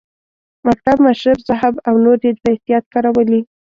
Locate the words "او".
1.87-1.95